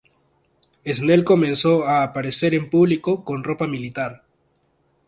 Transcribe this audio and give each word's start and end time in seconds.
Snell 0.83 1.23
comenzó 1.23 1.83
a 1.85 2.01
aparecer 2.01 2.55
en 2.55 2.71
público 2.71 3.23
con 3.23 3.43
ropa 3.43 3.67
militar. 3.67 4.23